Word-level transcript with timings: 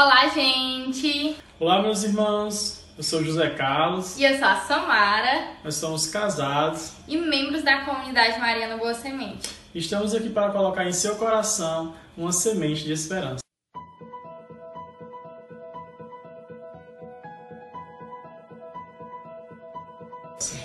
Olá, 0.00 0.28
gente! 0.28 1.36
Olá, 1.58 1.82
meus 1.82 2.04
irmãos. 2.04 2.84
Eu 2.96 3.02
sou 3.02 3.24
José 3.24 3.50
Carlos. 3.50 4.16
E 4.16 4.22
eu 4.22 4.38
sou 4.38 4.46
a 4.46 4.54
Samara. 4.54 5.48
Nós 5.64 5.74
somos 5.74 6.06
casados. 6.06 6.92
E 7.08 7.16
membros 7.16 7.64
da 7.64 7.84
comunidade 7.84 8.38
Mariana 8.38 8.76
Boa 8.76 8.94
Semente. 8.94 9.48
Estamos 9.74 10.14
aqui 10.14 10.30
para 10.30 10.52
colocar 10.52 10.86
em 10.86 10.92
seu 10.92 11.16
coração 11.16 11.96
uma 12.16 12.30
semente 12.30 12.84
de 12.84 12.92
esperança. 12.92 13.47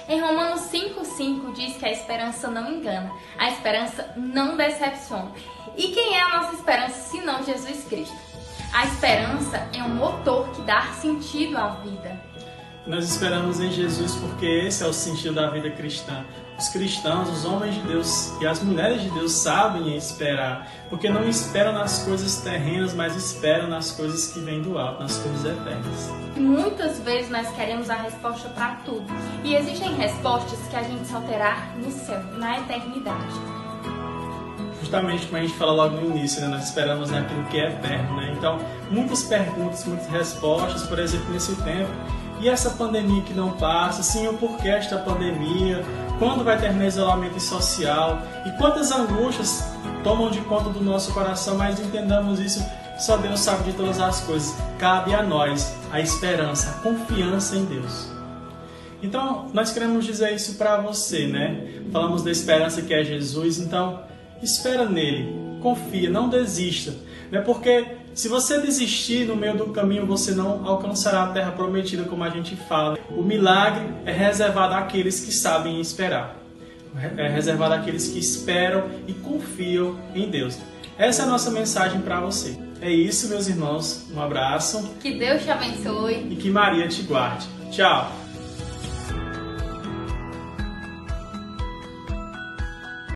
Em 0.07 0.21
Romanos 0.21 0.61
5,5 0.71 1.53
diz 1.53 1.77
que 1.77 1.85
a 1.85 1.91
esperança 1.91 2.47
não 2.47 2.71
engana, 2.71 3.11
a 3.37 3.49
esperança 3.49 4.13
não 4.15 4.55
decepciona. 4.55 5.31
E 5.75 5.87
quem 5.89 6.15
é 6.15 6.21
a 6.21 6.37
nossa 6.37 6.55
esperança 6.55 7.09
se 7.09 7.21
não 7.21 7.43
Jesus 7.43 7.83
Cristo? 7.85 8.15
A 8.73 8.85
esperança 8.85 9.69
é 9.73 9.83
um 9.83 9.95
motor 9.95 10.49
que 10.49 10.61
dá 10.63 10.81
sentido 10.93 11.57
à 11.57 11.69
vida. 11.75 12.19
Nós 12.85 13.09
esperamos 13.09 13.59
em 13.59 13.71
Jesus 13.71 14.15
porque 14.15 14.45
esse 14.45 14.83
é 14.83 14.87
o 14.87 14.93
sentido 14.93 15.35
da 15.35 15.49
vida 15.49 15.69
cristã. 15.69 16.25
Os 16.57 16.69
cristãos, 16.69 17.29
os 17.29 17.45
homens 17.45 17.75
de 17.75 17.81
Deus 17.81 18.33
e 18.39 18.45
as 18.45 18.61
mulheres 18.61 19.01
de 19.01 19.09
Deus 19.09 19.31
sabem 19.31 19.95
esperar, 19.97 20.71
porque 20.89 21.09
não 21.09 21.27
esperam 21.27 21.73
nas 21.73 22.03
coisas 22.03 22.37
terrenas, 22.37 22.93
mas 22.93 23.15
esperam 23.15 23.67
nas 23.67 23.91
coisas 23.91 24.31
que 24.31 24.39
vêm 24.39 24.61
do 24.61 24.77
alto, 24.77 25.01
nas 25.01 25.17
coisas 25.17 25.45
eternas. 25.45 26.11
Muitas 26.37 26.99
vezes 26.99 27.31
nós 27.31 27.49
queremos 27.55 27.89
a 27.89 27.95
resposta 27.95 28.49
para 28.49 28.75
tudo, 28.85 29.05
e 29.43 29.55
existem 29.55 29.95
respostas 29.95 30.59
que 30.69 30.75
a 30.75 30.83
gente 30.83 31.07
só 31.07 31.19
terá 31.21 31.69
no 31.75 31.91
céu, 31.91 32.21
na 32.37 32.59
eternidade. 32.59 33.33
Justamente 34.93 35.25
como 35.25 35.37
a 35.37 35.41
gente 35.41 35.53
fala 35.55 35.71
logo 35.71 35.95
no 35.95 36.15
início, 36.15 36.39
né? 36.39 36.47
nós 36.47 36.65
esperamos 36.65 37.09
naquilo 37.09 37.43
que 37.45 37.57
é 37.57 37.69
eterno. 37.69 38.15
Né? 38.15 38.31
Então, 38.37 38.59
muitas 38.91 39.23
perguntas, 39.23 39.83
muitas 39.85 40.05
respostas, 40.05 40.83
por 40.83 40.99
exemplo, 40.99 41.33
nesse 41.33 41.55
tempo. 41.63 41.89
E 42.39 42.47
essa 42.47 42.69
pandemia 42.69 43.23
que 43.23 43.33
não 43.33 43.53
passa? 43.53 44.03
Sim, 44.03 44.27
o 44.27 44.35
porquê 44.35 44.69
esta 44.69 44.99
pandemia? 44.99 45.83
Quando 46.19 46.43
vai 46.43 46.59
terminar 46.59 46.85
o 46.85 46.87
isolamento 46.89 47.39
social? 47.39 48.21
E 48.45 48.51
quantas 48.51 48.91
angústias 48.91 49.67
tomam 50.03 50.29
de 50.29 50.41
conta 50.41 50.69
do 50.69 50.83
nosso 50.83 51.11
coração? 51.11 51.57
Mas 51.57 51.79
entendamos 51.79 52.39
isso, 52.39 52.63
só 52.99 53.17
Deus 53.17 53.39
sabe 53.39 53.71
de 53.71 53.73
todas 53.73 53.99
as 53.99 54.21
coisas. 54.21 54.55
Cabe 54.77 55.15
a 55.15 55.23
nós 55.23 55.75
a 55.91 56.01
esperança, 56.01 56.69
a 56.69 56.73
confiança 56.83 57.55
em 57.55 57.65
Deus. 57.65 58.11
Então, 59.01 59.49
nós 59.55 59.73
queremos 59.73 60.05
dizer 60.05 60.35
isso 60.35 60.53
para 60.53 60.77
você, 60.77 61.25
né? 61.25 61.81
Falamos 61.91 62.21
da 62.21 62.29
esperança 62.29 62.83
que 62.83 62.93
é 62.93 63.03
Jesus, 63.03 63.57
então 63.57 64.12
espera 64.41 64.85
nele, 64.85 65.59
confia, 65.61 66.09
não 66.09 66.29
desista. 66.29 66.93
Né? 67.31 67.41
Porque 67.41 67.85
se 68.13 68.27
você 68.27 68.59
desistir 68.59 69.25
no 69.25 69.35
meio 69.35 69.57
do 69.57 69.67
caminho, 69.67 70.05
você 70.05 70.31
não 70.33 70.67
alcançará 70.67 71.23
a 71.23 71.27
terra 71.27 71.51
prometida, 71.51 72.03
como 72.03 72.23
a 72.23 72.29
gente 72.29 72.55
fala. 72.55 72.97
O 73.09 73.23
milagre 73.23 73.87
é 74.05 74.11
reservado 74.11 74.75
àqueles 74.75 75.19
que 75.19 75.31
sabem 75.31 75.81
esperar. 75.81 76.37
É 77.17 77.27
reservado 77.27 77.73
àqueles 77.73 78.09
que 78.09 78.19
esperam 78.19 78.83
e 79.07 79.13
confiam 79.13 79.97
em 80.13 80.29
Deus. 80.29 80.59
Essa 80.95 81.23
é 81.23 81.25
a 81.25 81.27
nossa 81.27 81.49
mensagem 81.49 82.01
para 82.01 82.19
você. 82.19 82.55
É 82.79 82.91
isso, 82.91 83.29
meus 83.29 83.47
irmãos. 83.47 84.05
Um 84.13 84.21
abraço. 84.21 84.93
Que 85.01 85.17
Deus 85.17 85.41
te 85.41 85.49
abençoe. 85.49 86.27
E 86.29 86.35
que 86.35 86.51
Maria 86.51 86.87
te 86.87 87.01
guarde. 87.01 87.47
Tchau. 87.71 88.22